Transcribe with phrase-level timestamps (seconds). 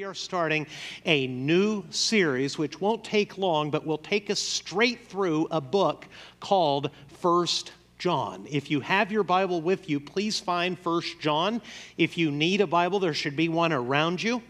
[0.00, 0.66] We are starting
[1.04, 6.08] a new series which won't take long, but will take us straight through a book
[6.40, 8.46] called First John.
[8.50, 11.60] If you have your Bible with you, please find First John.
[11.98, 14.40] If you need a Bible, there should be one around you.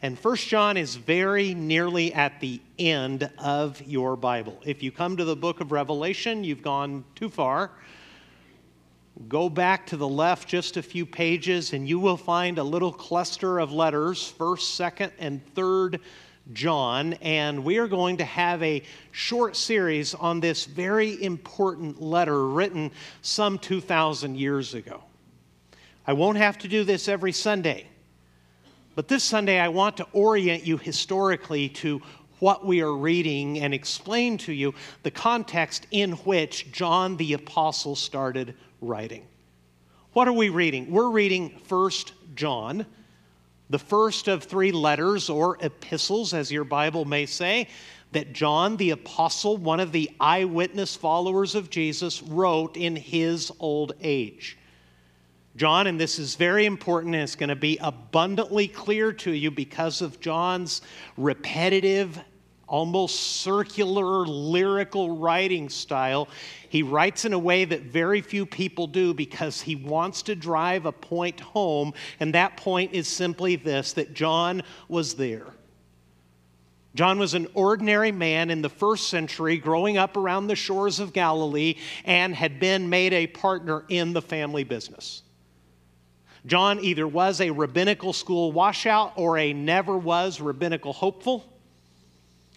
[0.00, 4.58] And First John is very nearly at the end of your Bible.
[4.64, 7.72] If you come to the book of Revelation, you've gone too far.
[9.28, 12.92] Go back to the left just a few pages, and you will find a little
[12.92, 16.00] cluster of letters, 1st, 2nd, and 3rd
[16.52, 17.12] John.
[17.14, 22.90] And we are going to have a short series on this very important letter written
[23.20, 25.04] some 2,000 years ago.
[26.06, 27.86] I won't have to do this every Sunday,
[28.94, 32.00] but this Sunday I want to orient you historically to
[32.40, 37.94] what we are reading and explain to you the context in which John the Apostle
[37.94, 39.26] started writing.
[40.12, 40.90] What are we reading?
[40.90, 42.84] We're reading First John,
[43.70, 47.68] the first of three letters or epistles, as your Bible may say,
[48.10, 53.94] that John the Apostle, one of the eyewitness followers of Jesus, wrote in his old
[54.02, 54.58] age.
[55.56, 59.50] John, and this is very important, and it's going to be abundantly clear to you
[59.50, 60.82] because of John's
[61.16, 62.18] repetitive
[62.72, 66.26] almost circular lyrical writing style.
[66.70, 70.86] He writes in a way that very few people do because he wants to drive
[70.86, 75.48] a point home, and that point is simply this that John was there.
[76.94, 81.12] John was an ordinary man in the first century, growing up around the shores of
[81.12, 81.74] Galilee,
[82.06, 85.22] and had been made a partner in the family business.
[86.46, 91.51] John either was a rabbinical school washout or a never was rabbinical hopeful.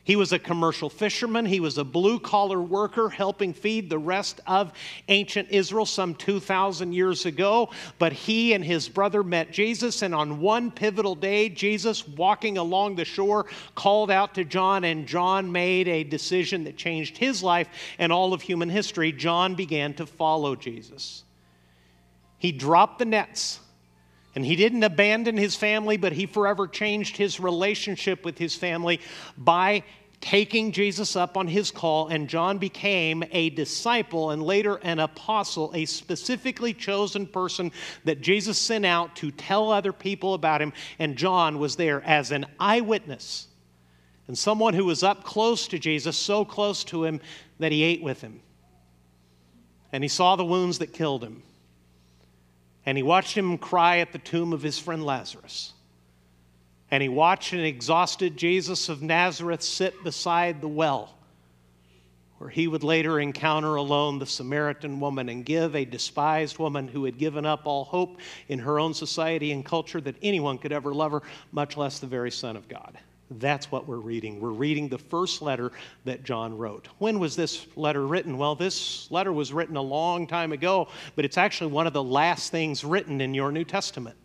[0.06, 1.48] He was a commercial fisherman.
[1.48, 4.72] He was a blue collar worker helping feed the rest of
[5.08, 7.72] ancient Israel some 2,000 years ago.
[7.98, 12.96] But he and his brother met Jesus, and on one pivotal day, Jesus, walking along
[12.96, 17.68] the shore, called out to John, and John made a decision that changed his life
[17.98, 19.12] and all of human history.
[19.12, 21.24] John began to follow Jesus.
[22.38, 23.60] He dropped the nets.
[24.36, 29.00] And he didn't abandon his family, but he forever changed his relationship with his family
[29.38, 29.84] by
[30.22, 35.72] taking Jesus up on his call, and John became a disciple and later an apostle,
[35.76, 37.72] a specifically chosen person
[38.06, 40.74] that Jesus sent out to tell other people about him.
[41.00, 43.48] And John was there as an eyewitness
[44.28, 47.22] and someone who was up close to Jesus, so close to him
[47.60, 48.42] that he ate with him.
[49.92, 51.44] And he saw the wounds that killed him.
[52.86, 55.74] And he watched him cry at the tomb of his friend Lazarus.
[56.92, 61.16] And he watched an exhausted Jesus of Nazareth sit beside the well,
[62.38, 67.06] where he would later encounter alone the Samaritan woman and give a despised woman who
[67.06, 68.20] had given up all hope
[68.50, 72.08] in her own society and culture that anyone could ever love her, much less the
[72.08, 72.98] very Son of God.
[73.32, 74.40] That's what we're reading.
[74.40, 75.72] We're reading the first letter
[76.04, 76.88] that John wrote.
[77.00, 78.38] When was this letter written?
[78.38, 82.04] Well, this letter was written a long time ago, but it's actually one of the
[82.04, 84.16] last things written in your New Testament.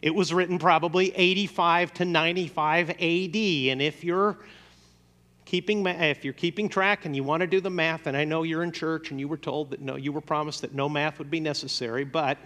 [0.00, 4.38] It was written probably 85 to 95 AD, and if you're
[5.44, 8.44] keeping if you're keeping track and you want to do the math, and I know
[8.44, 11.18] you're in church and you were told that no, you were promised that no math
[11.18, 12.38] would be necessary, but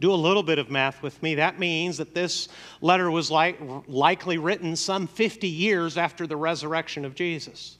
[0.00, 1.36] do a little bit of math with me.
[1.36, 2.48] That means that this
[2.80, 7.78] letter was like, likely written some 50 years after the resurrection of Jesus.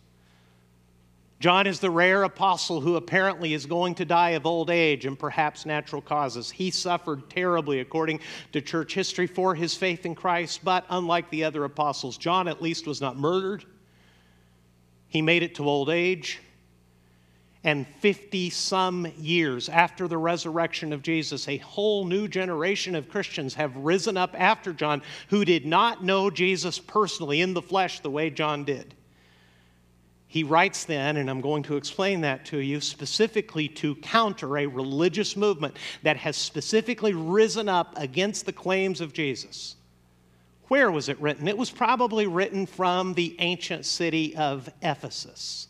[1.41, 5.17] John is the rare apostle who apparently is going to die of old age and
[5.17, 6.51] perhaps natural causes.
[6.51, 8.21] He suffered terribly, according
[8.53, 12.61] to church history, for his faith in Christ, but unlike the other apostles, John at
[12.61, 13.65] least was not murdered.
[15.07, 16.41] He made it to old age
[17.65, 23.55] and 50 some years after the resurrection of Jesus, a whole new generation of Christians
[23.55, 28.11] have risen up after John who did not know Jesus personally in the flesh the
[28.11, 28.95] way John did.
[30.29, 34.67] He writes then, and I'm going to explain that to you, specifically to counter a
[34.67, 39.75] religious movement that has specifically risen up against the claims of Jesus.
[40.69, 41.49] Where was it written?
[41.49, 45.69] It was probably written from the ancient city of Ephesus.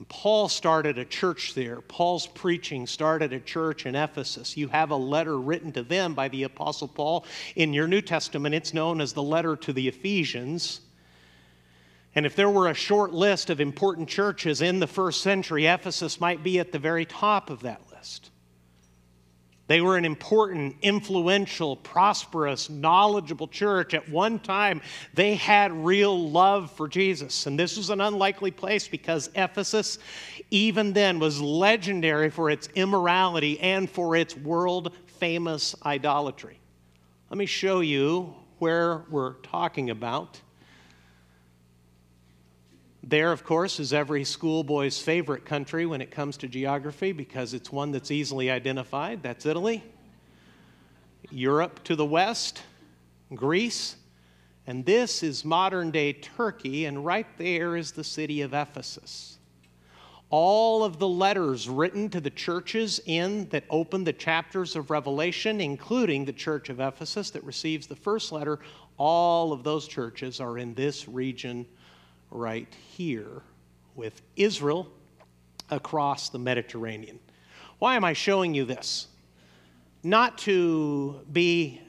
[0.00, 1.82] And Paul started a church there.
[1.82, 4.56] Paul's preaching started a church in Ephesus.
[4.56, 7.26] You have a letter written to them by the Apostle Paul.
[7.54, 10.80] In your New Testament, it's known as the letter to the Ephesians.
[12.14, 16.18] And if there were a short list of important churches in the first century, Ephesus
[16.18, 18.30] might be at the very top of that list.
[19.70, 23.94] They were an important, influential, prosperous, knowledgeable church.
[23.94, 24.82] At one time,
[25.14, 27.46] they had real love for Jesus.
[27.46, 30.00] And this was an unlikely place because Ephesus,
[30.50, 36.58] even then, was legendary for its immorality and for its world famous idolatry.
[37.30, 40.40] Let me show you where we're talking about.
[43.02, 47.72] There, of course, is every schoolboy's favorite country when it comes to geography because it's
[47.72, 49.22] one that's easily identified.
[49.22, 49.82] That's Italy.
[51.30, 52.62] Europe to the west,
[53.34, 53.96] Greece,
[54.66, 59.38] and this is modern day Turkey, and right there is the city of Ephesus.
[60.28, 65.60] All of the letters written to the churches in that open the chapters of Revelation,
[65.60, 68.60] including the church of Ephesus that receives the first letter,
[68.96, 71.66] all of those churches are in this region
[72.30, 73.42] right here
[73.94, 74.88] with Israel
[75.70, 77.18] across the Mediterranean.
[77.78, 79.08] Why am I showing you this?
[80.02, 81.80] Not to be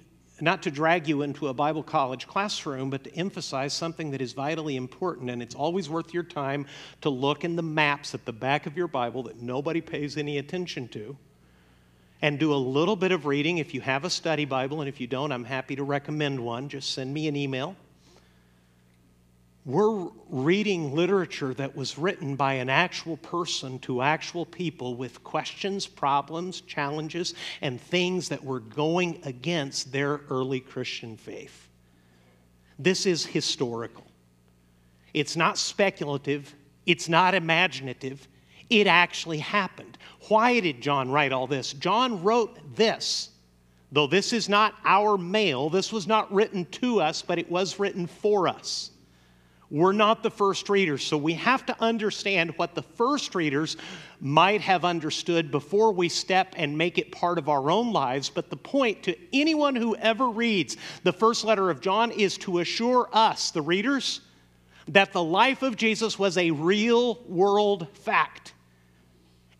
[0.41, 4.33] not to drag you into a Bible college classroom, but to emphasize something that is
[4.33, 5.29] vitally important.
[5.29, 6.65] And it's always worth your time
[7.01, 10.39] to look in the maps at the back of your Bible that nobody pays any
[10.39, 11.15] attention to
[12.23, 13.59] and do a little bit of reading.
[13.59, 16.69] If you have a study Bible, and if you don't, I'm happy to recommend one.
[16.69, 17.75] Just send me an email
[19.63, 25.85] we're reading literature that was written by an actual person to actual people with questions,
[25.85, 31.67] problems, challenges, and things that were going against their early Christian faith.
[32.79, 34.05] This is historical.
[35.13, 36.55] It's not speculative,
[36.87, 38.27] it's not imaginative.
[38.69, 39.97] It actually happened.
[40.29, 41.73] Why did John write all this?
[41.73, 43.29] John wrote this.
[43.91, 47.77] Though this is not our mail, this was not written to us, but it was
[47.77, 48.90] written for us.
[49.71, 53.77] We're not the first readers, so we have to understand what the first readers
[54.19, 58.29] might have understood before we step and make it part of our own lives.
[58.29, 62.59] But the point to anyone who ever reads the first letter of John is to
[62.59, 64.19] assure us, the readers,
[64.89, 68.53] that the life of Jesus was a real world fact.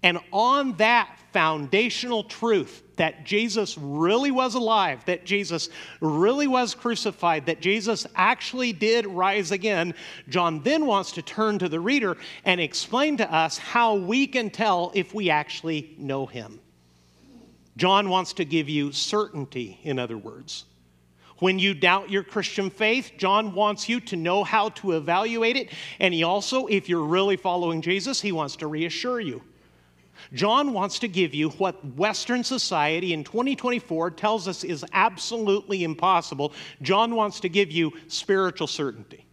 [0.03, 5.69] And on that foundational truth that Jesus really was alive, that Jesus
[6.01, 9.95] really was crucified, that Jesus actually did rise again,
[10.29, 12.15] John then wants to turn to the reader
[12.45, 16.59] and explain to us how we can tell if we actually know him.
[17.75, 20.65] John wants to give you certainty, in other words.
[21.39, 25.71] When you doubt your Christian faith, John wants you to know how to evaluate it.
[25.99, 29.41] And he also, if you're really following Jesus, he wants to reassure you.
[30.33, 36.53] John wants to give you what Western society in 2024 tells us is absolutely impossible.
[36.81, 39.25] John wants to give you spiritual certainty.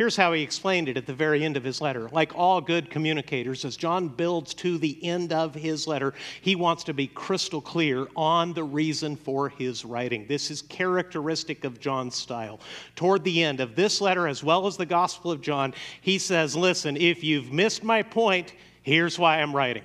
[0.00, 2.08] Here's how he explained it at the very end of his letter.
[2.08, 6.84] Like all good communicators, as John builds to the end of his letter, he wants
[6.84, 10.24] to be crystal clear on the reason for his writing.
[10.26, 12.60] This is characteristic of John's style.
[12.96, 16.56] Toward the end of this letter, as well as the Gospel of John, he says,
[16.56, 19.84] Listen, if you've missed my point, Here's why I'm writing.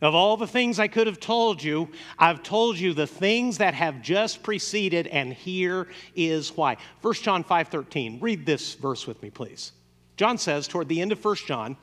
[0.00, 1.88] Of all the things I could have told you,
[2.18, 6.76] I've told you the things that have just preceded, and here is why.
[7.02, 8.20] 1 John 5:13.
[8.20, 9.72] Read this verse with me, please.
[10.16, 11.76] John says toward the end of 1 John,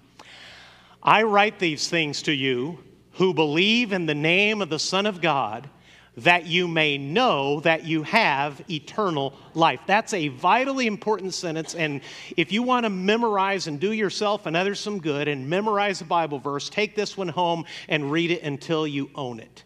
[1.01, 2.83] I write these things to you
[3.13, 5.69] who believe in the name of the Son of God
[6.17, 9.79] that you may know that you have eternal life.
[9.85, 11.75] That's a vitally important sentence.
[11.75, 12.01] And
[12.35, 16.05] if you want to memorize and do yourself and others some good and memorize a
[16.05, 19.63] Bible verse, take this one home and read it until you own it.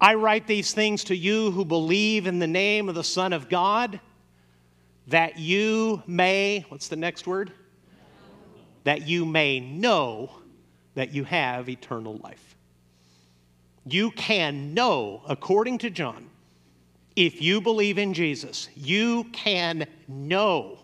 [0.00, 3.48] I write these things to you who believe in the name of the Son of
[3.48, 4.00] God,
[5.08, 7.52] that you may, what's the next word?
[8.84, 10.30] That you may know
[10.94, 12.49] that you have eternal life
[13.86, 16.28] you can know, according to John,
[17.16, 20.78] if you believe in Jesus, you can know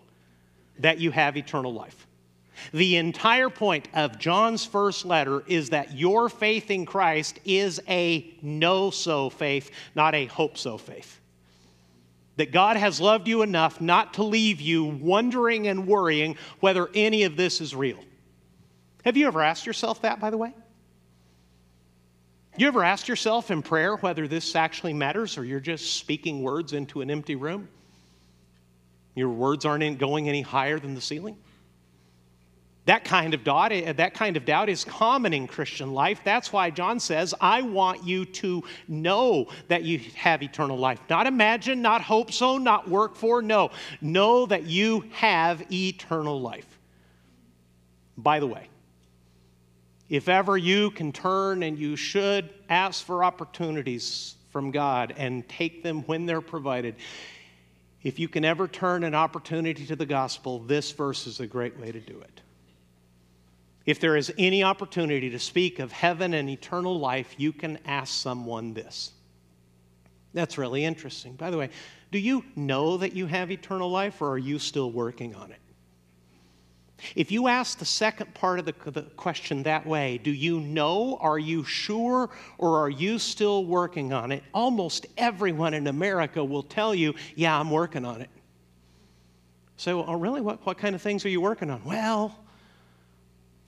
[0.79, 2.07] that you have eternal life.
[2.73, 8.35] The entire point of John's first letter is that your faith in Christ is a
[8.43, 11.21] know so faith, not a hope so faith.
[12.37, 17.23] That God has loved you enough not to leave you wondering and worrying whether any
[17.25, 17.99] of this is real.
[19.05, 20.53] Have you ever asked yourself that, by the way?
[22.59, 26.73] You ever ask yourself in prayer whether this actually matters or you're just speaking words
[26.73, 27.69] into an empty room?
[29.15, 31.37] Your words aren't going any higher than the ceiling?
[32.87, 36.21] That kind of doubt, eh, that kind of doubt is common in Christian life.
[36.25, 41.01] That's why John says, I want you to know that you have eternal life.
[41.11, 43.71] Not imagine, not hope so, not work for, no.
[44.01, 46.79] Know that you have eternal life.
[48.17, 48.69] By the way,
[50.09, 55.83] if ever you can turn and you should ask for opportunities from God and take
[55.83, 56.95] them when they're provided,
[58.03, 61.79] if you can ever turn an opportunity to the gospel, this verse is a great
[61.79, 62.41] way to do it.
[63.85, 68.13] If there is any opportunity to speak of heaven and eternal life, you can ask
[68.13, 69.13] someone this.
[70.35, 71.35] That's really interesting.
[71.35, 71.71] By the way,
[72.13, 75.61] do you know that you have eternal life or are you still working on it?
[77.15, 81.19] If you ask the second part of the, the, question that way, do you know,
[81.21, 84.43] are you sure, or are you still working on it?
[84.55, 88.31] Almost everyone in America will tell you, yeah, I'm working on it.
[89.77, 90.41] So, oh, really?
[90.41, 91.85] What, what kind of things are you working on?
[91.85, 92.35] Well,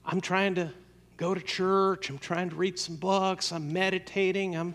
[0.03, 0.71] I'm trying to
[1.17, 4.73] go to church, I'm trying to read some books, I'm meditating, I'm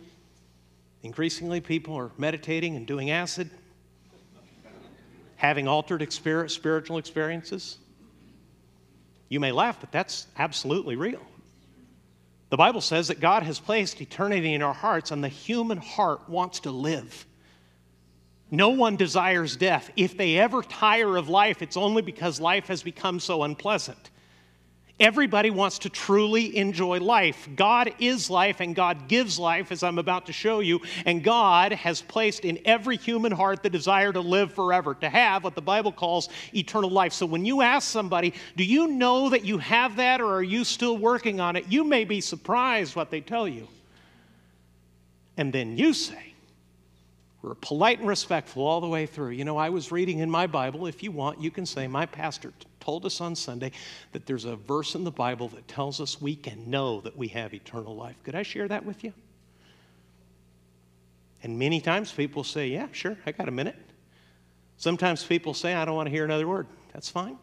[1.03, 3.51] increasingly people are meditating and doing acid,
[5.37, 7.79] having altered spiritual experiences.
[9.28, 11.23] You may laugh, but that's absolutely real.
[12.50, 16.28] The Bible says that God has placed eternity in our hearts, and the human heart
[16.28, 17.26] wants to live.
[18.50, 19.90] No one desires death.
[19.97, 24.11] If they ever tire of life, it's only because life has become so unpleasant.
[25.01, 27.49] Everybody wants to truly enjoy life.
[27.57, 30.83] God is life and God gives life, as I'm about to show you.
[31.05, 35.43] And God has placed in every human heart the desire to live forever, to have
[35.43, 37.13] what the Bible calls eternal life.
[37.13, 40.63] So when you ask somebody, Do you know that you have that or are you
[40.63, 41.67] still working on it?
[41.69, 43.67] You may be surprised what they tell you.
[45.37, 46.34] And then you say,
[47.45, 49.31] we're polite and respectful all the way through.
[49.31, 50.87] You know, I was reading in my Bible.
[50.87, 53.73] If you want, you can say, My pastor told us on Sunday
[54.13, 57.29] that there's a verse in the Bible that tells us we can know that we
[57.29, 58.17] have eternal life.
[58.25, 59.13] Could I share that with you?
[61.43, 63.77] And many times people say, Yeah, sure, I got a minute.
[64.79, 66.67] Sometimes people say, I don't want to hear another word.
[66.95, 67.37] That's fine.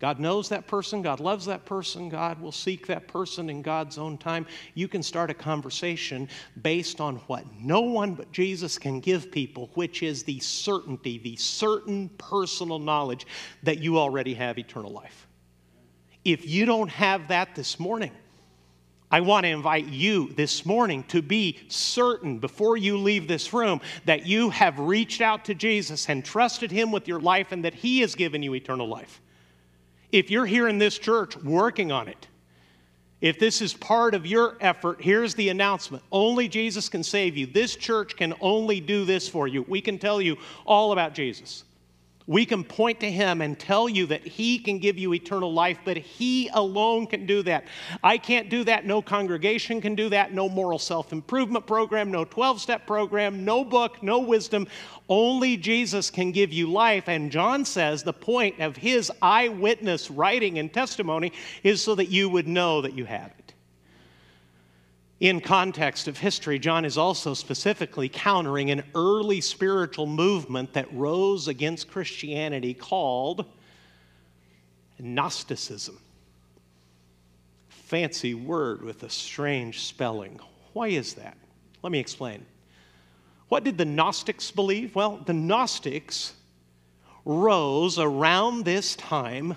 [0.00, 3.96] God knows that person, God loves that person, God will seek that person in God's
[3.96, 4.46] own time.
[4.74, 6.28] You can start a conversation
[6.62, 11.36] based on what no one but Jesus can give people, which is the certainty, the
[11.36, 13.26] certain personal knowledge
[13.62, 15.26] that you already have eternal life.
[16.24, 18.10] If you don't have that this morning,
[19.10, 23.80] I want to invite you this morning to be certain before you leave this room
[24.06, 27.74] that you have reached out to Jesus and trusted Him with your life and that
[27.74, 29.20] He has given you eternal life.
[30.12, 32.28] If you're here in this church working on it,
[33.20, 36.02] if this is part of your effort, here's the announcement.
[36.12, 37.46] Only Jesus can save you.
[37.46, 39.62] This church can only do this for you.
[39.62, 41.64] We can tell you all about Jesus.
[42.26, 45.78] We can point to him and tell you that he can give you eternal life,
[45.84, 47.66] but he alone can do that.
[48.02, 48.86] I can't do that.
[48.86, 50.32] No congregation can do that.
[50.32, 54.66] No moral self improvement program, no 12 step program, no book, no wisdom.
[55.06, 57.10] Only Jesus can give you life.
[57.10, 61.30] And John says the point of his eyewitness writing and testimony
[61.62, 63.43] is so that you would know that you have it.
[65.24, 71.48] In context of history, John is also specifically countering an early spiritual movement that rose
[71.48, 73.46] against Christianity called
[74.98, 75.98] Gnosticism.
[77.70, 80.40] Fancy word with a strange spelling.
[80.74, 81.38] Why is that?
[81.82, 82.44] Let me explain.
[83.48, 84.94] What did the Gnostics believe?
[84.94, 86.34] Well, the Gnostics
[87.24, 89.56] rose around this time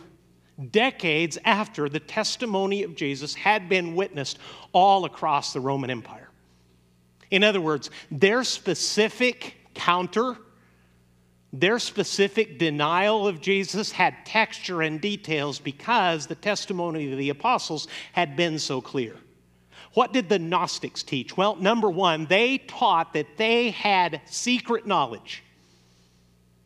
[0.71, 4.39] decades after the testimony of Jesus had been witnessed
[4.73, 6.29] all across the Roman Empire.
[7.29, 10.37] In other words, their specific counter,
[11.53, 17.87] their specific denial of Jesus had texture and details because the testimony of the apostles
[18.13, 19.15] had been so clear.
[19.93, 21.35] What did the Gnostics teach?
[21.35, 25.43] Well, number one, they taught that they had secret knowledge.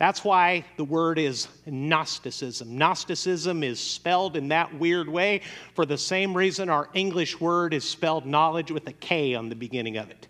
[0.02, 2.76] That's why the word is Gnosticism.
[2.76, 5.42] Gnosticism is spelled in that weird way
[5.76, 9.56] for the same reason our English word is spelled knowledge with a K on the
[9.56, 10.28] beginning of it.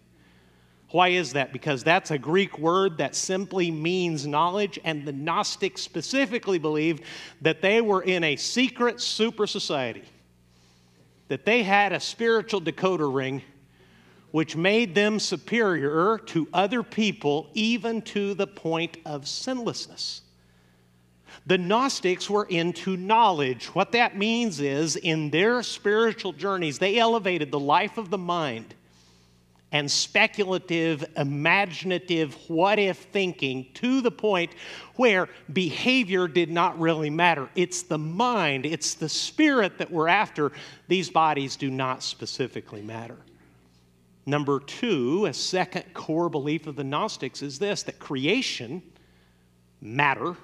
[0.90, 1.54] Why is that?
[1.54, 7.06] Because that's a Greek word that simply means knowledge, and the Gnostics specifically believed
[7.40, 10.04] that they were in a secret super society,
[11.30, 13.42] that they had a spiritual decoder ring
[14.31, 20.21] which made them superior to other people, even to the point of sinlessness.
[21.45, 23.67] The Gnostics were into knowledge.
[23.67, 28.75] What that means is, in their spiritual journeys, they elevated the life of the mind
[29.71, 34.51] and speculative, imaginative, what if thinking to the point
[34.95, 37.47] where behavior did not really matter.
[37.55, 40.51] It's the mind, it's the spirit that we're after.
[40.89, 43.17] These bodies do not specifically matter.
[44.31, 48.81] Number two, a second core belief of the Gnostics is this that creation,
[49.81, 50.38] matter,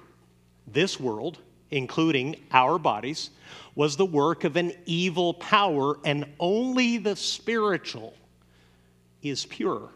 [0.66, 1.38] this world,
[1.70, 3.30] including our bodies,
[3.74, 8.12] was the work of an evil power, and only the spiritual
[9.22, 9.88] is pure.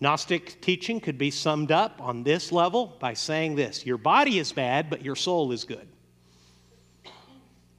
[0.00, 4.50] Gnostic teaching could be summed up on this level by saying this Your body is
[4.50, 5.86] bad, but your soul is good.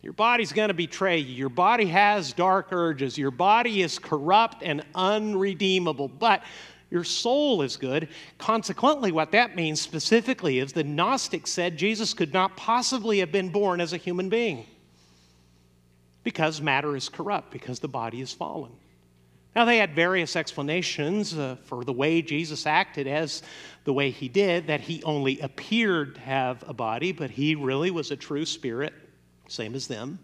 [0.05, 1.33] Your body's going to betray you.
[1.33, 3.17] Your body has dark urges.
[3.17, 6.09] Your body is corrupt and unredeemable.
[6.09, 6.43] But
[6.91, 8.09] your soul is good.
[8.37, 13.49] Consequently, what that means specifically is the Gnostic said Jesus could not possibly have been
[13.49, 14.67] born as a human being
[16.23, 18.73] because matter is corrupt, because the body is fallen.
[19.55, 23.41] Now, they had various explanations uh, for the way Jesus acted as
[23.85, 27.89] the way he did, that he only appeared to have a body, but he really
[27.89, 28.93] was a true spirit,
[29.47, 30.19] same as them.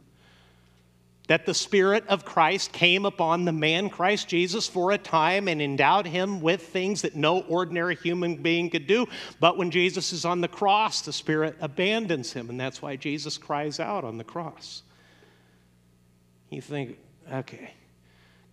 [1.27, 5.61] That the Spirit of Christ came upon the man Christ Jesus for a time and
[5.61, 9.07] endowed him with things that no ordinary human being could do.
[9.39, 13.37] But when Jesus is on the cross, the Spirit abandons him, and that's why Jesus
[13.37, 14.83] cries out on the cross.
[16.49, 16.97] You think,
[17.31, 17.71] okay,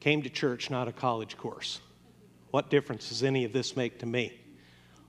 [0.00, 1.80] Came to church, not a college course.
[2.50, 4.32] What difference does any of this make to me?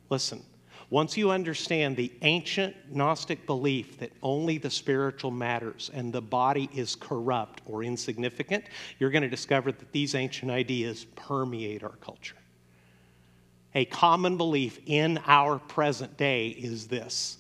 [0.10, 0.44] Listen,
[0.90, 6.68] once you understand the ancient Gnostic belief that only the spiritual matters and the body
[6.74, 8.66] is corrupt or insignificant,
[8.98, 12.38] you're going to discover that these ancient ideas permeate our culture.
[13.76, 17.38] A common belief in our present day is this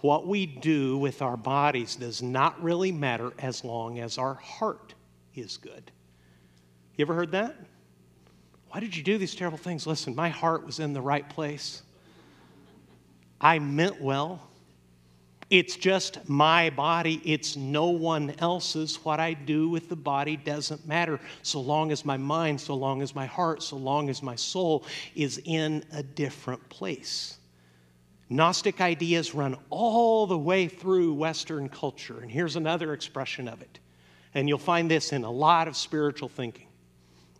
[0.00, 4.94] what we do with our bodies does not really matter as long as our heart
[5.36, 5.92] is good.
[6.96, 7.54] You ever heard that?
[8.70, 9.86] Why did you do these terrible things?
[9.86, 11.82] Listen, my heart was in the right place.
[13.42, 14.48] I meant well.
[15.50, 19.04] It's just my body, it's no one else's.
[19.04, 23.02] What I do with the body doesn't matter so long as my mind, so long
[23.02, 27.36] as my heart, so long as my soul is in a different place.
[28.30, 33.78] Gnostic ideas run all the way through Western culture, and here's another expression of it.
[34.32, 36.68] And you'll find this in a lot of spiritual thinking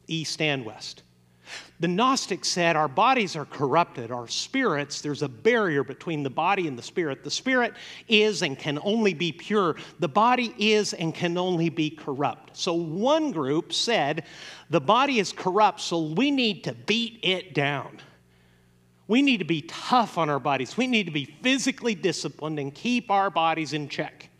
[0.06, 1.02] east and west.
[1.80, 6.68] The Gnostics said our bodies are corrupted, our spirits, there's a barrier between the body
[6.68, 7.24] and the spirit.
[7.24, 7.74] The spirit
[8.06, 12.56] is and can only be pure, the body is and can only be corrupt.
[12.56, 14.24] So one group said
[14.70, 18.00] the body is corrupt, so we need to beat it down.
[19.08, 20.76] We need to be tough on our bodies.
[20.76, 24.30] We need to be physically disciplined and keep our bodies in check.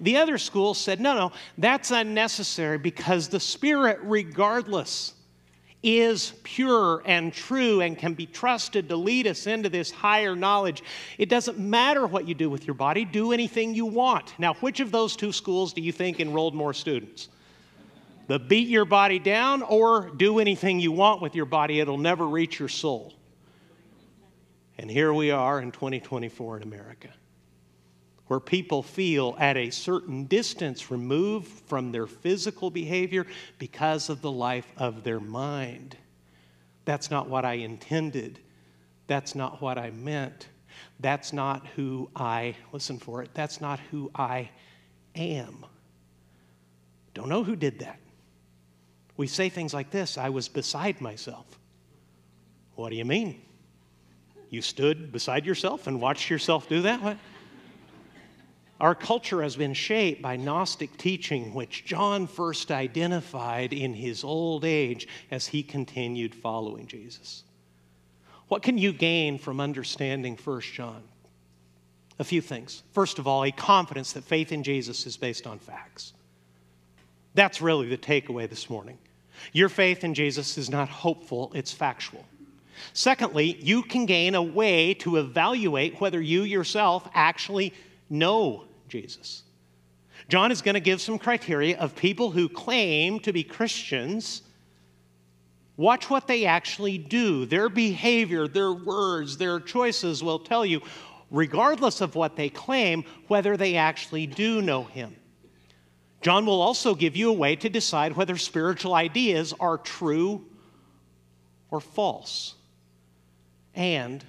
[0.00, 5.14] The other school said, no, no, that's unnecessary because the Spirit, regardless,
[5.82, 10.82] is pure and true and can be trusted to lead us into this higher knowledge.
[11.18, 14.34] It doesn't matter what you do with your body, do anything you want.
[14.38, 17.28] Now, which of those two schools do you think enrolled more students?
[18.26, 22.26] The beat your body down or do anything you want with your body, it'll never
[22.26, 23.14] reach your soul.
[24.78, 27.08] And here we are in 2024 in America
[28.28, 33.26] where people feel at a certain distance removed from their physical behavior
[33.58, 35.96] because of the life of their mind.
[36.84, 38.38] That's not what I intended.
[39.06, 40.48] That's not what I meant.
[41.00, 44.50] That's not who I, listen for it, that's not who I
[45.14, 45.64] am.
[47.14, 47.98] Don't know who did that.
[49.16, 51.46] We say things like this I was beside myself.
[52.74, 53.42] What do you mean?
[54.50, 57.02] You stood beside yourself and watched yourself do that?
[57.02, 57.16] What?
[58.80, 64.64] Our culture has been shaped by Gnostic teaching, which John first identified in his old
[64.64, 67.42] age as he continued following Jesus.
[68.46, 71.02] What can you gain from understanding 1 John?
[72.20, 72.82] A few things.
[72.92, 76.12] First of all, a confidence that faith in Jesus is based on facts.
[77.34, 78.98] That's really the takeaway this morning.
[79.52, 82.24] Your faith in Jesus is not hopeful, it's factual.
[82.92, 87.74] Secondly, you can gain a way to evaluate whether you yourself actually
[88.08, 89.42] know Jesus.
[90.28, 94.42] John is going to give some criteria of people who claim to be Christians.
[95.76, 97.46] Watch what they actually do.
[97.46, 100.82] Their behavior, their words, their choices will tell you,
[101.30, 105.14] regardless of what they claim, whether they actually do know Him.
[106.20, 110.44] John will also give you a way to decide whether spiritual ideas are true
[111.70, 112.54] or false.
[113.74, 114.24] And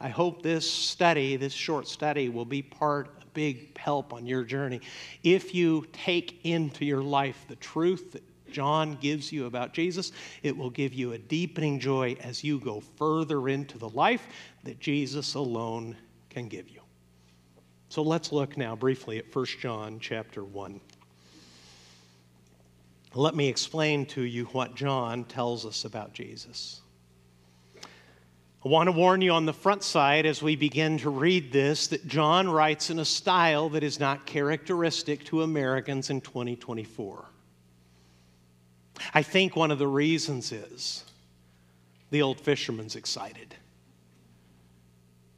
[0.00, 4.80] I hope this study, this short study, will be part big help on your journey.
[5.22, 10.10] If you take into your life the truth that John gives you about Jesus,
[10.42, 14.26] it will give you a deepening joy as you go further into the life
[14.64, 15.96] that Jesus alone
[16.30, 16.80] can give you.
[17.90, 20.80] So let's look now briefly at 1 John chapter 1.
[23.14, 26.80] Let me explain to you what John tells us about Jesus.
[28.64, 31.88] I want to warn you on the front side as we begin to read this
[31.88, 37.24] that John writes in a style that is not characteristic to Americans in 2024.
[39.14, 41.04] I think one of the reasons is
[42.10, 43.54] the old fisherman's excited.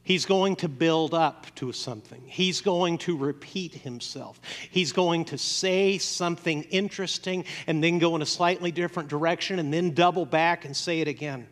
[0.01, 2.23] He's going to build up to something.
[2.25, 4.41] He's going to repeat himself.
[4.71, 9.71] He's going to say something interesting and then go in a slightly different direction and
[9.71, 11.47] then double back and say it again.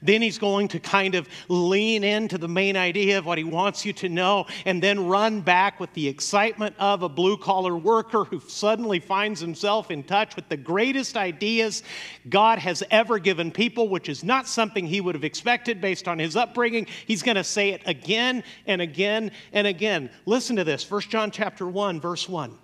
[0.00, 3.84] Then he's going to kind of lean into the main idea of what he wants
[3.84, 8.24] you to know and then run back with the excitement of a blue collar worker
[8.24, 11.82] who suddenly finds himself in touch with the greatest ideas
[12.28, 16.18] God has ever given people, which is not something he would have expected based on
[16.18, 16.86] his upbringing.
[17.06, 20.10] He's going to say it again and again and again.
[20.26, 22.58] Listen to this 1 John chapter 1 verse 1.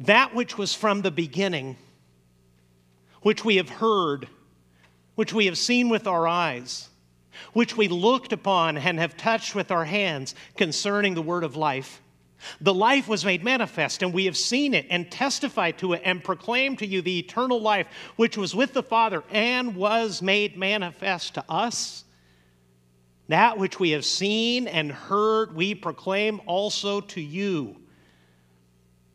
[0.00, 1.76] That which was from the beginning,
[3.22, 4.28] which we have heard,
[5.14, 6.88] which we have seen with our eyes,
[7.52, 12.00] which we looked upon and have touched with our hands concerning the word of life.
[12.60, 16.22] The life was made manifest, and we have seen it and testified to it and
[16.22, 21.34] proclaimed to you the eternal life which was with the Father and was made manifest
[21.34, 22.04] to us.
[23.28, 27.76] That which we have seen and heard, we proclaim also to you,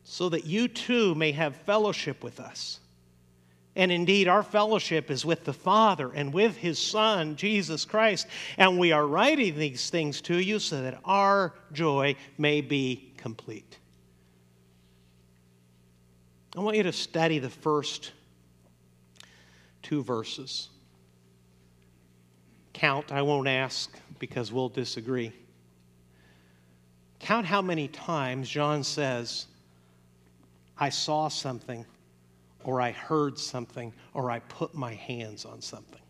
[0.03, 2.79] so that you too may have fellowship with us.
[3.79, 8.27] And indeed, our fellowship is with the Father and with His Son, Jesus Christ.
[8.57, 13.77] And we are writing these things to you so that our joy may be complete.
[16.57, 18.11] I want you to study the first
[19.81, 20.67] two verses.
[22.73, 25.31] Count, I won't ask because we'll disagree.
[27.19, 29.45] Count how many times John says,
[30.77, 31.85] I saw something
[32.69, 36.01] or I heard something, or I put my hands on something.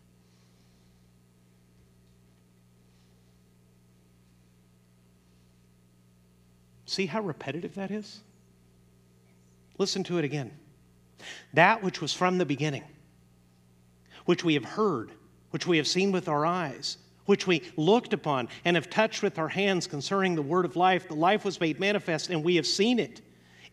[6.84, 8.20] See how repetitive that is?
[9.78, 10.50] Listen to it again.
[11.54, 12.84] That which was from the beginning,
[14.26, 15.12] which we have heard,
[15.52, 19.38] which we have seen with our eyes, which we looked upon and have touched with
[19.38, 22.66] our hands concerning the word of life, the life was made manifest, and we have
[22.66, 23.22] seen it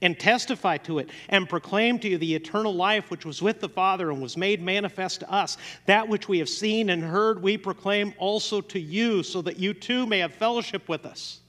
[0.02, 3.70] and testify to it and proclaim to you the eternal life which was with the
[3.70, 5.58] Father and was made manifest to us.
[5.86, 9.74] That which we have seen and heard, we proclaim also to you, so that you
[9.74, 11.40] too may have fellowship with us.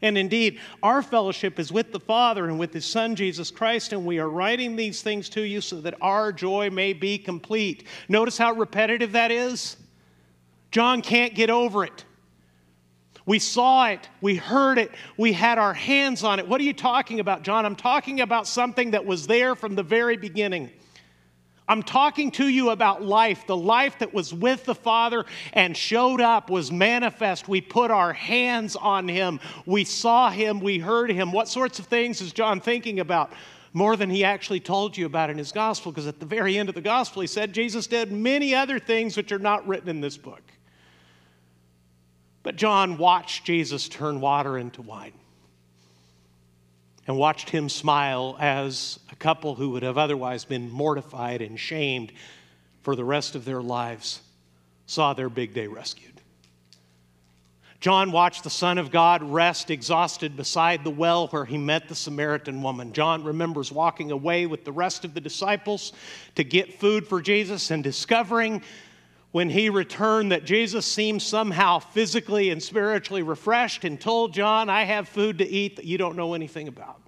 [0.00, 4.04] And indeed, our fellowship is with the Father and with His Son, Jesus Christ, and
[4.04, 7.86] we are writing these things to you so that our joy may be complete.
[8.08, 9.76] Notice how repetitive that is?
[10.72, 12.04] John can't get over it.
[13.24, 16.48] We saw it, we heard it, we had our hands on it.
[16.48, 17.64] What are you talking about, John?
[17.64, 20.70] I'm talking about something that was there from the very beginning.
[21.68, 26.20] I'm talking to you about life, the life that was with the Father and showed
[26.20, 27.46] up, was manifest.
[27.46, 31.30] We put our hands on him, we saw him, we heard him.
[31.30, 33.32] What sorts of things is John thinking about?
[33.72, 36.68] More than he actually told you about in his gospel, because at the very end
[36.68, 40.00] of the gospel, he said Jesus did many other things which are not written in
[40.02, 40.42] this book.
[42.42, 45.12] But John watched Jesus turn water into wine
[47.06, 52.12] and watched him smile as a couple who would have otherwise been mortified and shamed
[52.82, 54.20] for the rest of their lives
[54.86, 56.12] saw their big day rescued.
[57.80, 61.96] John watched the Son of God rest exhausted beside the well where he met the
[61.96, 62.92] Samaritan woman.
[62.92, 65.92] John remembers walking away with the rest of the disciples
[66.36, 68.62] to get food for Jesus and discovering
[69.32, 74.84] when he returned that Jesus seemed somehow physically and spiritually refreshed and told John, I
[74.84, 77.00] have food to eat that you don't know anything about.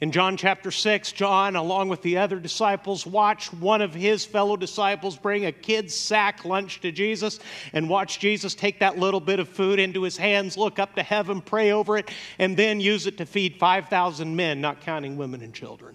[0.00, 4.56] In John chapter 6, John, along with the other disciples, watched one of his fellow
[4.56, 7.38] disciples bring a kid's sack lunch to Jesus
[7.72, 11.02] and watch Jesus take that little bit of food into his hands, look up to
[11.02, 15.42] heaven, pray over it, and then use it to feed 5,000 men, not counting women
[15.42, 15.94] and children.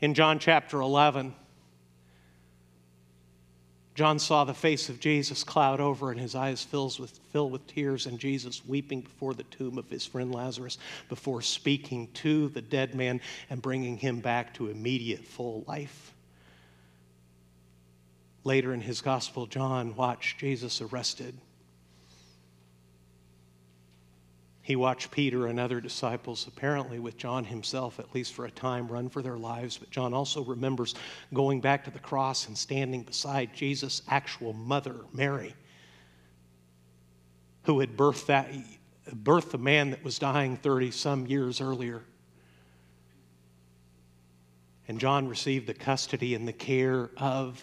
[0.00, 1.34] In John chapter 11,
[3.94, 7.66] John saw the face of Jesus cloud over and his eyes filled with, filled with
[7.66, 10.78] tears, and Jesus weeping before the tomb of his friend Lazarus
[11.08, 16.14] before speaking to the dead man and bringing him back to immediate full life.
[18.44, 21.36] Later in his gospel, John watched Jesus arrested
[24.64, 28.86] He watched Peter and other disciples, apparently with John himself, at least for a time,
[28.86, 29.76] run for their lives.
[29.76, 30.94] But John also remembers
[31.34, 35.54] going back to the cross and standing beside Jesus' actual mother, Mary,
[37.64, 38.52] who had birthed, that,
[39.10, 42.04] birthed the man that was dying 30 some years earlier.
[44.86, 47.60] And John received the custody and the care of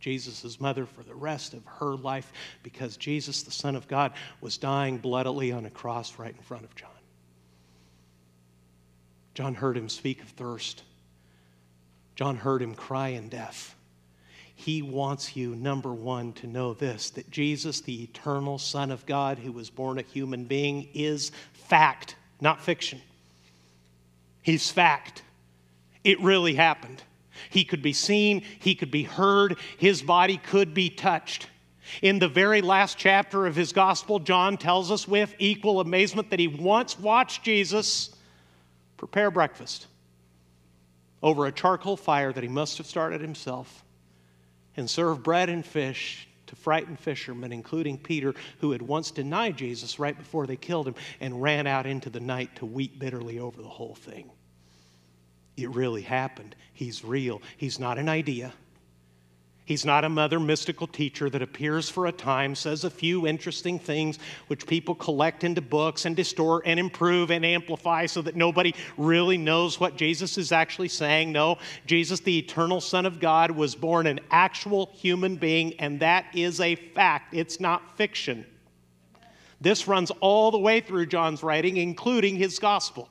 [0.00, 2.32] Jesus' mother for the rest of her life
[2.62, 6.64] because Jesus, the Son of God, was dying bloodily on a cross right in front
[6.64, 6.90] of John.
[9.34, 10.82] John heard him speak of thirst.
[12.16, 13.74] John heard him cry in death.
[14.54, 19.38] He wants you, number one, to know this that Jesus, the eternal Son of God
[19.38, 23.00] who was born a human being, is fact, not fiction.
[24.42, 25.22] He's fact.
[26.04, 27.02] It really happened.
[27.48, 31.48] He could be seen, he could be heard, his body could be touched.
[32.02, 36.38] In the very last chapter of his gospel, John tells us with equal amazement that
[36.38, 38.10] he once watched Jesus
[38.96, 39.86] prepare breakfast
[41.22, 43.84] over a charcoal fire that he must have started himself
[44.76, 49.98] and serve bread and fish to frightened fishermen, including Peter, who had once denied Jesus
[49.98, 53.62] right before they killed him and ran out into the night to weep bitterly over
[53.62, 54.30] the whole thing.
[55.62, 56.54] It really happened.
[56.72, 57.42] He's real.
[57.56, 58.52] He's not an idea.
[59.70, 63.78] He's not a mother mystical teacher that appears for a time, says a few interesting
[63.78, 64.18] things
[64.48, 69.38] which people collect into books and distort and improve and amplify so that nobody really
[69.38, 71.30] knows what Jesus is actually saying.
[71.30, 76.24] No, Jesus, the eternal Son of God, was born an actual human being, and that
[76.34, 77.32] is a fact.
[77.32, 78.44] It's not fiction.
[79.60, 83.08] This runs all the way through John's writing, including his gospel.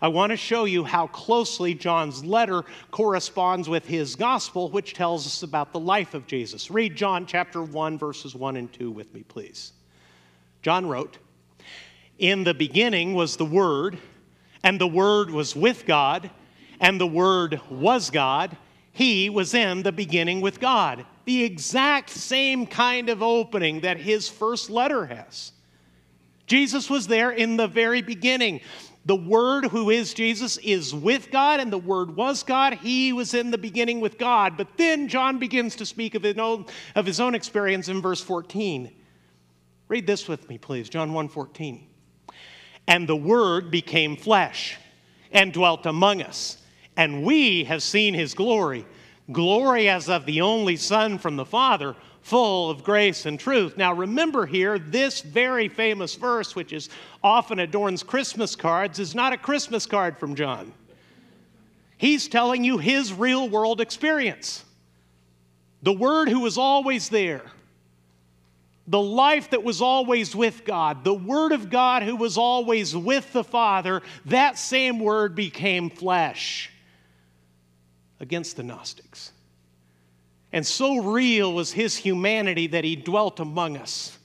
[0.00, 5.26] I want to show you how closely John's letter corresponds with his gospel, which tells
[5.26, 6.70] us about the life of Jesus.
[6.70, 9.72] Read John chapter 1, verses 1 and 2 with me, please.
[10.62, 11.18] John wrote,
[12.18, 13.98] In the beginning was the Word,
[14.62, 16.30] and the Word was with God,
[16.80, 18.56] and the Word was God.
[18.92, 21.04] He was in the beginning with God.
[21.24, 25.52] The exact same kind of opening that his first letter has.
[26.46, 28.60] Jesus was there in the very beginning.
[29.06, 32.74] The Word, who is Jesus, is with God, and the Word was God.
[32.74, 34.56] He was in the beginning with God.
[34.56, 38.20] But then John begins to speak of his own, of his own experience in verse
[38.20, 38.90] 14.
[39.88, 40.88] Read this with me, please.
[40.88, 41.86] John 1 14.
[42.86, 44.78] And the Word became flesh
[45.32, 46.58] and dwelt among us,
[46.96, 48.86] and we have seen his glory
[49.32, 53.76] glory as of the only Son from the Father full of grace and truth.
[53.76, 56.88] Now, remember here, this very famous verse, which is
[57.22, 60.72] often adorns Christmas cards, is not a Christmas card from John.
[61.98, 64.64] He's telling you his real world experience.
[65.82, 67.42] The Word who was always there,
[68.86, 73.30] the life that was always with God, the Word of God who was always with
[73.34, 76.70] the Father, that same Word became flesh
[78.18, 79.33] against the Gnostics.
[80.54, 84.16] And so real was his humanity that he dwelt among us.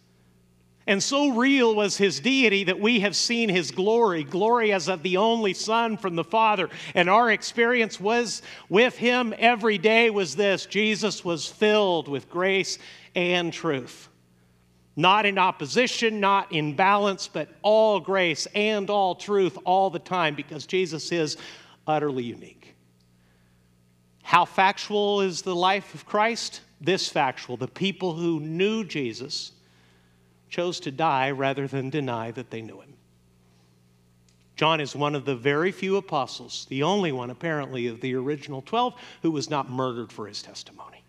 [0.85, 5.01] And so real was his deity that we have seen his glory, glory as of
[5.01, 6.69] the only Son from the Father.
[6.93, 12.77] And our experience was with him every day was this Jesus was filled with grace
[13.15, 14.07] and truth.
[14.95, 20.35] Not in opposition, not in balance, but all grace and all truth all the time
[20.35, 21.37] because Jesus is
[21.87, 22.58] utterly unique.
[24.29, 26.61] How factual is the life of Christ?
[26.79, 27.57] This factual.
[27.57, 29.53] The people who knew Jesus
[30.49, 32.93] chose to die rather than deny that they knew him.
[34.55, 38.61] John is one of the very few apostles, the only one apparently of the original
[38.61, 41.03] 12, who was not murdered for his testimony.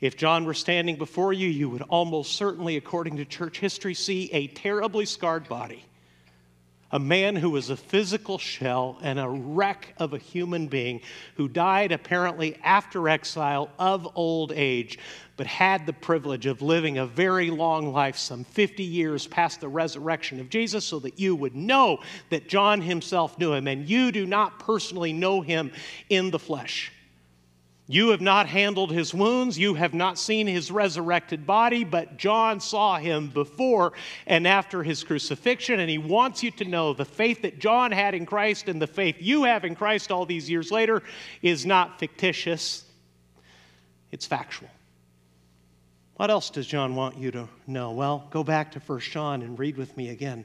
[0.00, 4.32] If John were standing before you, you would almost certainly, according to church history, see
[4.32, 5.84] a terribly scarred body
[6.92, 11.00] a man who was a physical shell and a wreck of a human being
[11.36, 14.98] who died apparently after exile of old age,
[15.36, 19.68] but had the privilege of living a very long life, some 50 years past the
[19.68, 21.98] resurrection of Jesus, so that you would know
[22.30, 25.72] that John himself knew him, and you do not personally know him
[26.08, 26.92] in the flesh.
[27.88, 29.56] You have not handled his wounds.
[29.56, 33.92] You have not seen his resurrected body, but John saw him before
[34.26, 35.78] and after his crucifixion.
[35.78, 38.88] And he wants you to know the faith that John had in Christ and the
[38.88, 41.02] faith you have in Christ all these years later
[41.42, 42.84] is not fictitious,
[44.10, 44.70] it's factual.
[46.16, 47.92] What else does John want you to know?
[47.92, 50.44] Well, go back to 1 John and read with me again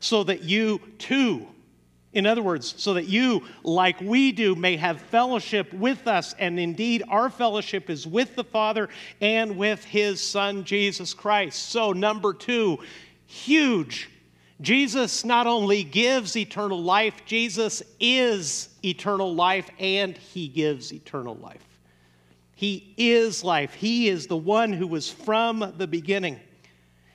[0.00, 1.46] so that you too,
[2.12, 6.34] in other words, so that you, like we do, may have fellowship with us.
[6.38, 8.88] And indeed, our fellowship is with the Father
[9.20, 11.68] and with His Son, Jesus Christ.
[11.68, 12.80] So, number two,
[13.26, 14.10] huge.
[14.60, 21.64] Jesus not only gives eternal life, Jesus is eternal life, and He gives eternal life.
[22.56, 23.72] He is life.
[23.72, 26.40] He is the one who was from the beginning.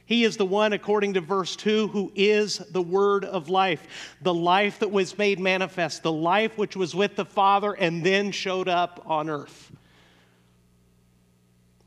[0.05, 4.33] He is the one, according to verse 2, who is the word of life, the
[4.33, 8.69] life that was made manifest, the life which was with the Father and then showed
[8.69, 9.71] up on earth.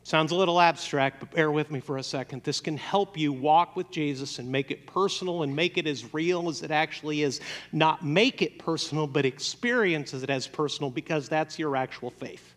[0.02, 2.42] Sounds a little abstract, but bear with me for a second.
[2.42, 6.14] This can help you walk with Jesus and make it personal and make it as
[6.14, 7.40] real as it actually is.
[7.72, 12.54] Not make it personal, but experience it as personal because that's your actual faith.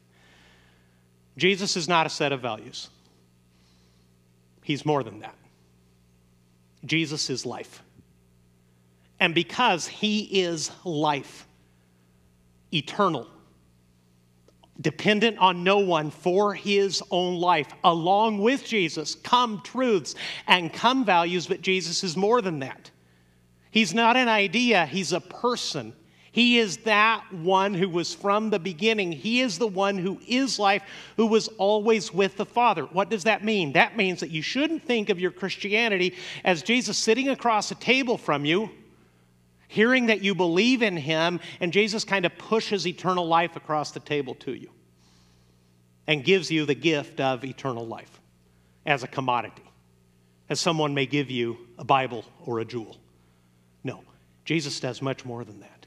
[1.38, 2.90] Jesus is not a set of values,
[4.64, 5.36] He's more than that.
[6.86, 7.84] Jesus is life.
[9.20, 11.48] And because He is life,
[12.74, 13.28] eternal,
[14.82, 17.68] dependent on no one for his own life.
[17.84, 20.16] Along with Jesus come truths
[20.48, 22.90] and come values, but Jesus is more than that.
[23.70, 25.94] He's not an idea, he's a person.
[26.32, 29.12] He is that one who was from the beginning.
[29.12, 30.82] He is the one who is life,
[31.18, 32.84] who was always with the Father.
[32.86, 33.74] What does that mean?
[33.74, 36.16] That means that you shouldn't think of your Christianity
[36.46, 38.70] as Jesus sitting across a table from you
[39.72, 44.02] hearing that you believe in him, and Jesus kind of pushes eternal life across the
[44.02, 44.70] table to you
[46.08, 48.20] and gives you the gift of eternal life
[48.86, 49.64] as a commodity,
[50.50, 52.98] as someone may give you a Bible or a jewel.
[53.86, 54.04] No,
[54.44, 55.81] Jesus does much more than that.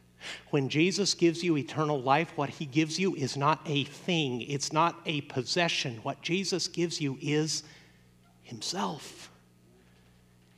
[0.51, 4.73] When Jesus gives you eternal life, what he gives you is not a thing, it's
[4.73, 6.01] not a possession.
[6.03, 7.63] What Jesus gives you is
[8.43, 9.31] himself.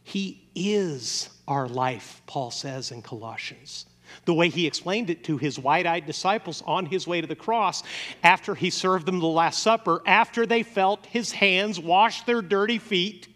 [0.03, 3.87] He is our life, Paul says in Colossians.
[4.25, 7.35] The way he explained it to his wide eyed disciples on his way to the
[7.35, 7.83] cross
[8.23, 12.79] after he served them the Last Supper, after they felt his hands wash their dirty
[12.79, 13.29] feet.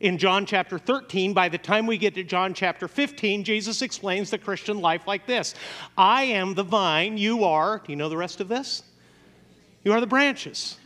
[0.00, 4.30] In John chapter 13, by the time we get to John chapter 15, Jesus explains
[4.30, 5.54] the Christian life like this
[5.96, 8.82] I am the vine, you are, do you know the rest of this?
[9.82, 10.76] You are the branches.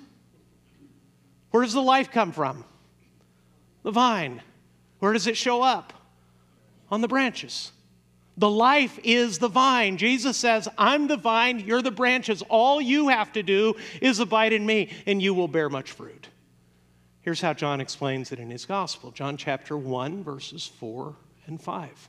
[1.50, 2.64] Where does the life come from?
[3.82, 4.40] The vine.
[5.00, 5.92] Where does it show up?
[6.90, 7.72] On the branches.
[8.38, 9.98] The life is the vine.
[9.98, 12.42] Jesus says, I'm the vine, you're the branches.
[12.48, 16.28] All you have to do is abide in me, and you will bear much fruit.
[17.22, 21.14] Here's how John explains it in his gospel John chapter 1, verses 4
[21.46, 22.08] and 5.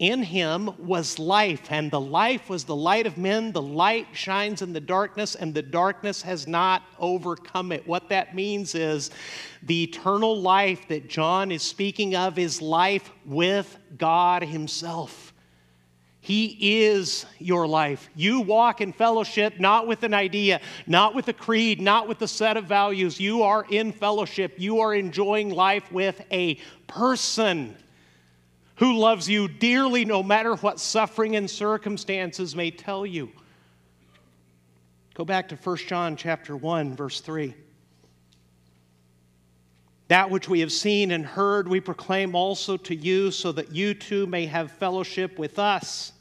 [0.00, 3.52] In him was life, and the life was the light of men.
[3.52, 7.86] The light shines in the darkness, and the darkness has not overcome it.
[7.86, 9.12] What that means is
[9.62, 15.31] the eternal life that John is speaking of is life with God Himself.
[16.24, 18.08] He is your life.
[18.14, 22.28] You walk in fellowship not with an idea, not with a creed, not with a
[22.28, 23.18] set of values.
[23.18, 24.54] You are in fellowship.
[24.56, 27.76] You are enjoying life with a person
[28.76, 33.32] who loves you dearly no matter what suffering and circumstances may tell you.
[35.14, 37.52] Go back to 1 John chapter 1 verse 3.
[40.06, 43.94] That which we have seen and heard we proclaim also to you so that you
[43.94, 46.11] too may have fellowship with us.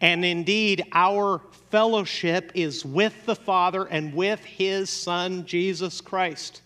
[0.00, 6.62] And indeed, our fellowship is with the Father and with his Son, Jesus Christ.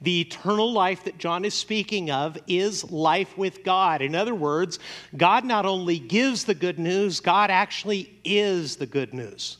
[0.00, 4.00] The eternal life that John is speaking of is life with God.
[4.00, 4.78] In other words,
[5.16, 9.56] God not only gives the good news, God actually is the good news.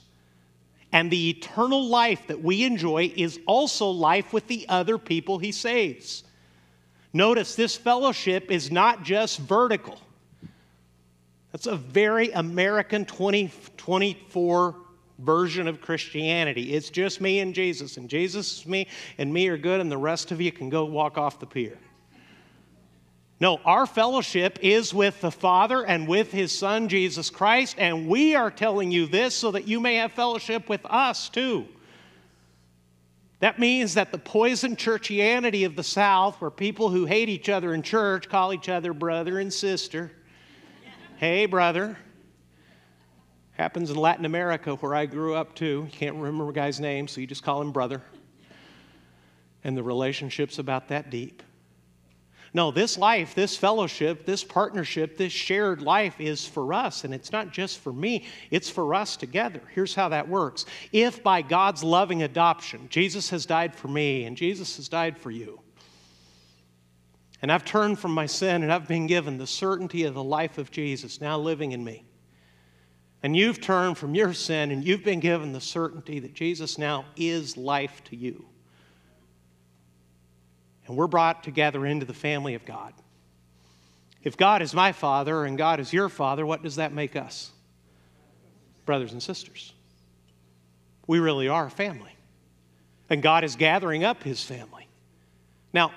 [0.93, 5.53] And the eternal life that we enjoy is also life with the other people he
[5.53, 6.25] saves.
[7.13, 9.99] Notice this fellowship is not just vertical.
[11.53, 14.77] That's a very American 2024
[15.19, 16.75] version of Christianity.
[16.75, 19.99] It's just me and Jesus, and Jesus, is me, and me are good, and the
[19.99, 21.79] rest of you can go walk off the pier.
[23.41, 28.35] No, our fellowship is with the Father and with His Son, Jesus Christ, and we
[28.35, 31.67] are telling you this so that you may have fellowship with us too.
[33.41, 37.73] That means that the poison churchianity of the South, where people who hate each other
[37.73, 40.11] in church call each other brother and sister,
[41.19, 41.97] hey, brother,
[43.59, 45.89] Happens in Latin America, where I grew up too.
[45.91, 48.01] You can't remember a guy's name, so you just call him brother.
[49.65, 51.43] And the relationship's about that deep.
[52.55, 57.33] No, this life, this fellowship, this partnership, this shared life is for us, and it's
[57.33, 59.61] not just for me, it's for us together.
[59.75, 60.65] Here's how that works.
[60.93, 65.33] If by God's loving adoption, Jesus has died for me and Jesus has died for
[65.33, 65.61] you,
[67.41, 70.59] and I've turned from my sin and I've been given the certainty of the life
[70.59, 72.05] of Jesus now living in me,
[73.23, 77.05] and you've turned from your sin and you've been given the certainty that Jesus now
[77.17, 78.45] is life to you.
[80.87, 82.95] And we're brought together into the family of God.
[84.23, 87.51] If God is my father and God is your father, what does that make us?
[88.87, 89.73] Brothers and sisters.
[91.07, 92.17] We really are a family.
[93.11, 94.89] And God is gathering up his family.
[95.73, 95.93] Now,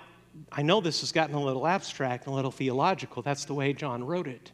[0.52, 3.22] I know this has gotten a little abstract, and a little theological.
[3.22, 4.52] That's the way John wrote it.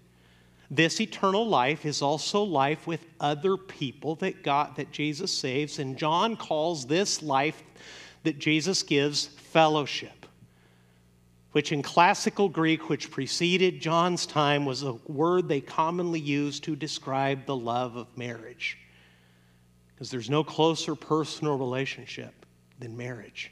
[0.70, 5.98] This eternal life is also life with other people that God that Jesus saves and
[5.98, 7.64] John calls this life
[8.24, 10.18] that Jesus gives fellowship
[11.54, 16.76] which in classical Greek which preceded John's time was a word they commonly used to
[16.76, 18.78] describe the love of marriage
[19.96, 22.46] because there's no closer personal relationship
[22.78, 23.52] than marriage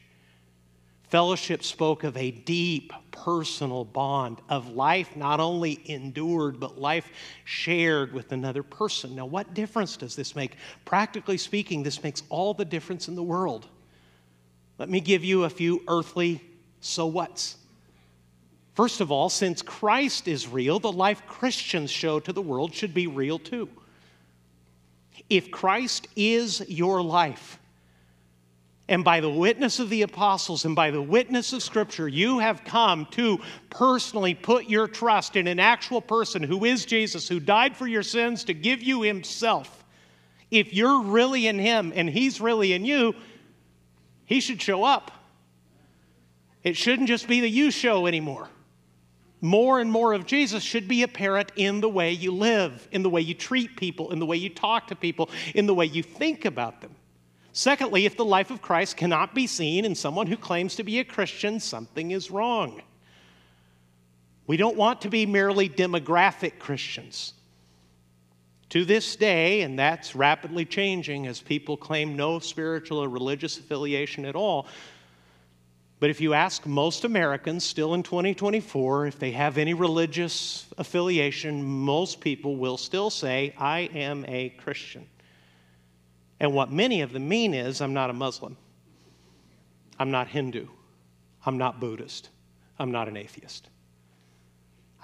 [1.09, 7.09] Fellowship spoke of a deep personal bond of life not only endured, but life
[7.43, 9.15] shared with another person.
[9.15, 10.57] Now, what difference does this make?
[10.83, 13.67] Practically speaking, this makes all the difference in the world.
[14.77, 16.41] Let me give you a few earthly
[16.81, 17.57] so what's.
[18.73, 22.93] First of all, since Christ is real, the life Christians show to the world should
[22.93, 23.69] be real too.
[25.29, 27.57] If Christ is your life,
[28.87, 32.63] and by the witness of the apostles and by the witness of Scripture, you have
[32.63, 37.75] come to personally put your trust in an actual person who is Jesus, who died
[37.75, 39.83] for your sins to give you Himself.
[40.51, 43.15] If you're really in Him and He's really in you,
[44.25, 45.11] He should show up.
[46.63, 48.49] It shouldn't just be the you show anymore.
[49.41, 53.09] More and more of Jesus should be apparent in the way you live, in the
[53.09, 56.03] way you treat people, in the way you talk to people, in the way you
[56.03, 56.95] think about them.
[57.57, 60.99] Secondly, if the life of Christ cannot be seen in someone who claims to be
[60.99, 62.81] a Christian, something is wrong.
[64.45, 67.33] We don't want to be merely demographic Christians.
[68.71, 74.25] To this day, and that's rapidly changing as people claim no spiritual or religious affiliation
[74.25, 74.67] at all.
[76.01, 81.63] But if you ask most Americans still in 2024 if they have any religious affiliation,
[81.63, 85.07] most people will still say, I am a Christian.
[86.39, 88.57] And what many of them mean is I'm not a Muslim,
[89.99, 90.67] I'm not Hindu,
[91.45, 92.29] I'm not Buddhist,
[92.77, 93.69] I'm not an atheist.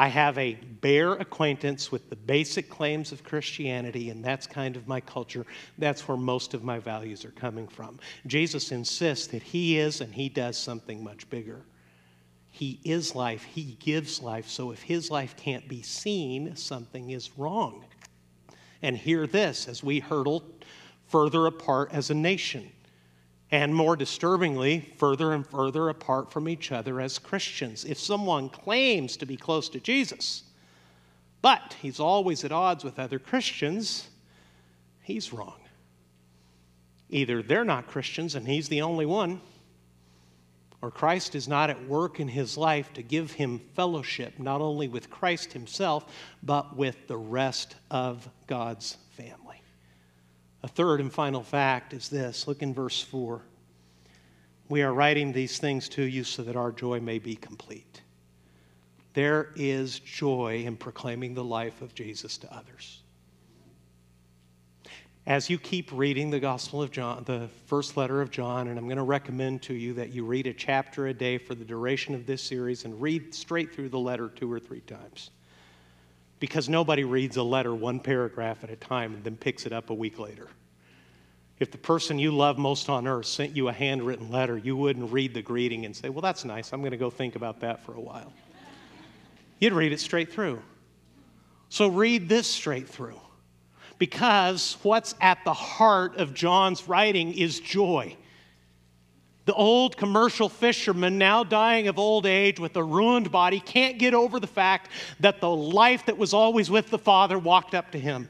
[0.01, 4.87] I have a bare acquaintance with the basic claims of Christianity, and that's kind of
[4.87, 5.45] my culture.
[5.77, 7.99] That's where most of my values are coming from.
[8.25, 11.61] Jesus insists that He is and He does something much bigger.
[12.49, 17.37] He is life, He gives life, so if His life can't be seen, something is
[17.37, 17.85] wrong.
[18.81, 20.43] And hear this as we hurtle
[21.11, 22.71] further apart as a nation.
[23.51, 27.83] And more disturbingly, further and further apart from each other as Christians.
[27.83, 30.43] If someone claims to be close to Jesus,
[31.41, 34.07] but he's always at odds with other Christians,
[35.01, 35.59] he's wrong.
[37.09, 39.41] Either they're not Christians and he's the only one,
[40.81, 44.87] or Christ is not at work in his life to give him fellowship, not only
[44.87, 46.05] with Christ himself,
[46.41, 49.50] but with the rest of God's family.
[50.63, 53.41] A third and final fact is this look in verse 4.
[54.69, 58.01] We are writing these things to you so that our joy may be complete.
[59.13, 63.01] There is joy in proclaiming the life of Jesus to others.
[65.27, 68.85] As you keep reading the Gospel of John, the first letter of John, and I'm
[68.85, 72.15] going to recommend to you that you read a chapter a day for the duration
[72.15, 75.31] of this series and read straight through the letter two or three times
[76.41, 79.91] because nobody reads a letter one paragraph at a time and then picks it up
[79.91, 80.47] a week later.
[81.59, 85.11] If the person you love most on earth sent you a handwritten letter, you wouldn't
[85.11, 86.73] read the greeting and say, Well, that's nice.
[86.73, 88.33] I'm going to go think about that for a while.
[89.59, 90.63] You'd read it straight through.
[91.69, 93.21] So read this straight through.
[93.99, 98.17] Because what's at the heart of John's writing is joy.
[99.45, 104.13] The old commercial fisherman, now dying of old age with a ruined body, can't get
[104.13, 104.89] over the fact
[105.19, 108.29] that the life that was always with the Father walked up to him.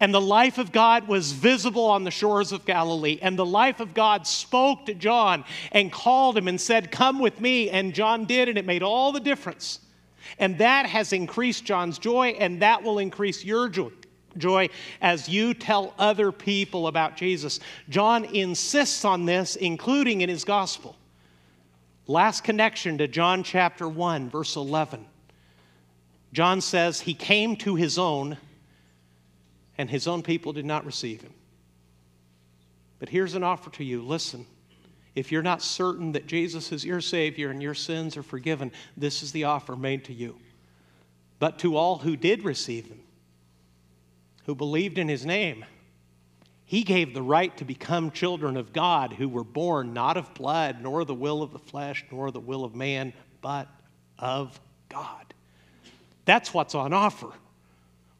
[0.00, 3.18] And the life of God was visible on the shores of Galilee.
[3.20, 7.38] And the life of God spoke to John and called him and said, Come with
[7.40, 7.68] me.
[7.68, 9.80] And John did, and it made all the difference.
[10.38, 13.90] And that has increased John's joy, and that will increase your joy
[14.36, 14.68] joy
[15.00, 17.60] as you tell other people about Jesus.
[17.88, 20.96] John insists on this, including in his gospel.
[22.06, 25.06] Last connection to John chapter 1, verse 11.
[26.32, 28.36] John says, He came to his own,
[29.78, 31.34] and his own people did not receive him.
[32.98, 34.46] But here's an offer to you listen.
[35.14, 39.22] If you're not certain that Jesus is your Savior and your sins are forgiven, this
[39.22, 40.36] is the offer made to you.
[41.40, 43.00] But to all who did receive him,
[44.44, 45.64] who believed in his name,
[46.64, 50.80] he gave the right to become children of God who were born not of blood,
[50.80, 53.66] nor the will of the flesh, nor the will of man, but
[54.18, 55.34] of God.
[56.24, 57.32] That's what's on offer.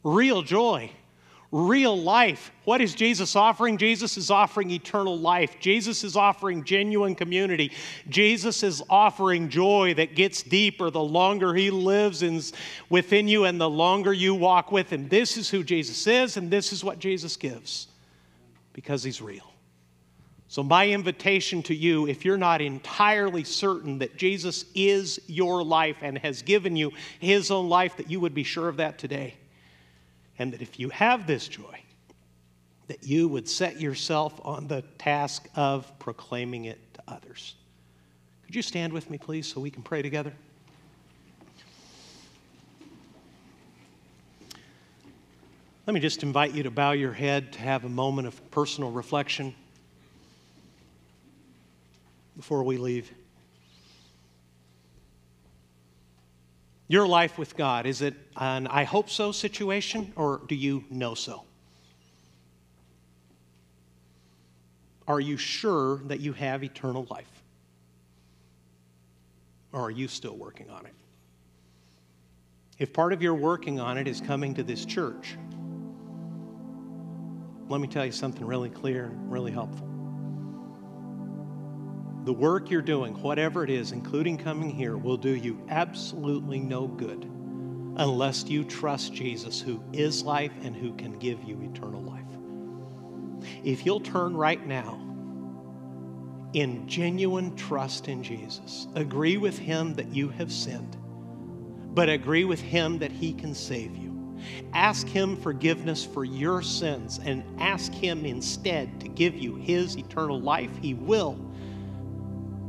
[0.03, 0.91] Real joy,
[1.51, 2.51] real life.
[2.63, 3.77] What is Jesus offering?
[3.77, 5.59] Jesus is offering eternal life.
[5.59, 7.71] Jesus is offering genuine community.
[8.07, 12.41] Jesus is offering joy that gets deeper the longer He lives in,
[12.89, 15.09] within you and the longer you walk with Him.
[15.09, 17.87] This is who Jesus is, and this is what Jesus gives
[18.73, 19.51] because He's real.
[20.47, 25.97] So, my invitation to you, if you're not entirely certain that Jesus is your life
[26.01, 29.35] and has given you His own life, that you would be sure of that today.
[30.39, 31.81] And that if you have this joy,
[32.87, 37.55] that you would set yourself on the task of proclaiming it to others.
[38.45, 40.33] Could you stand with me, please, so we can pray together?
[45.87, 48.91] Let me just invite you to bow your head to have a moment of personal
[48.91, 49.55] reflection
[52.35, 53.11] before we leave.
[56.91, 61.13] Your life with God, is it an I hope so situation or do you know
[61.13, 61.45] so?
[65.07, 67.31] Are you sure that you have eternal life?
[69.71, 70.93] Or are you still working on it?
[72.77, 75.37] If part of your working on it is coming to this church,
[77.69, 79.90] let me tell you something really clear and really helpful
[82.23, 86.87] the work you're doing, whatever it is, including coming here, will do you absolutely no
[86.87, 87.23] good
[87.97, 92.21] unless you trust Jesus, who is life and who can give you eternal life.
[93.63, 94.99] If you'll turn right now
[96.53, 100.97] in genuine trust in Jesus, agree with Him that you have sinned,
[101.93, 104.37] but agree with Him that He can save you.
[104.73, 110.39] Ask Him forgiveness for your sins and ask Him instead to give you His eternal
[110.39, 110.71] life.
[110.81, 111.50] He will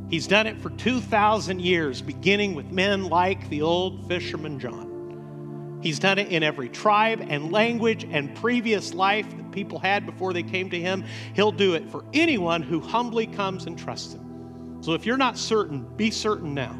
[0.09, 5.79] He's done it for 2,000 years, beginning with men like the old fisherman John.
[5.81, 10.31] He's done it in every tribe and language and previous life that people had before
[10.31, 11.03] they came to Him.
[11.33, 14.77] He'll do it for anyone who humbly comes and trusts Him.
[14.81, 16.73] So if you're not certain, be certain now.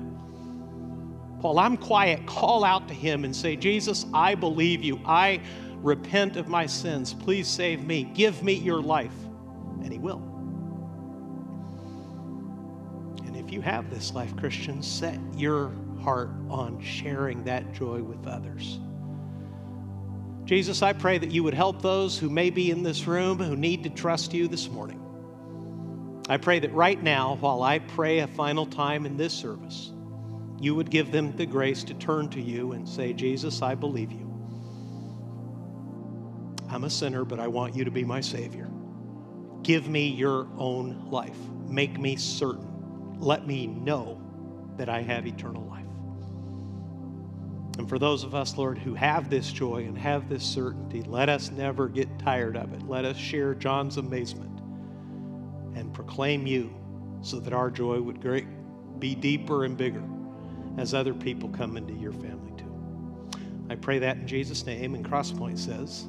[1.41, 5.01] While I'm quiet, call out to Him and say, Jesus, I believe you.
[5.05, 5.41] I
[5.81, 7.13] repent of my sins.
[7.13, 8.05] Please save me.
[8.05, 9.15] Give me your life.
[9.81, 10.32] And He will.
[13.53, 18.79] You have this life, Christian, set your heart on sharing that joy with others.
[20.43, 23.55] Jesus, I pray that you would help those who may be in this room who
[23.55, 24.99] need to trust you this morning.
[26.27, 29.91] I pray that right now, while I pray a final time in this service,
[30.59, 34.11] you would give them the grace to turn to you and say, Jesus, I believe
[34.11, 34.29] you.
[36.69, 38.69] I'm a sinner, but I want you to be my Savior.
[39.61, 41.37] Give me your own life.
[41.67, 42.72] Make me certain
[43.19, 44.19] let me know
[44.77, 45.85] that I have eternal life.
[47.77, 51.27] And for those of us, Lord, who have this joy and have this certainty, let
[51.27, 52.83] us never get tired of it.
[52.87, 54.59] Let us share John's amazement
[55.75, 56.73] and proclaim you
[57.21, 58.45] so that our joy would great,
[58.99, 60.03] be deeper and bigger
[60.77, 62.71] as other people come into your family too.
[63.69, 64.93] I pray that in Jesus' name.
[64.93, 66.05] And CrossPoint says,